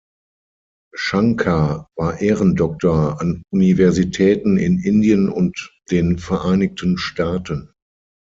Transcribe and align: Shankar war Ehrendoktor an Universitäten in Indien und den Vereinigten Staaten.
Shankar 0.95 1.87
war 1.95 2.21
Ehrendoktor 2.21 3.21
an 3.21 3.43
Universitäten 3.51 4.57
in 4.57 4.79
Indien 4.79 5.29
und 5.29 5.75
den 5.91 6.17
Vereinigten 6.17 6.97
Staaten. 6.97 7.71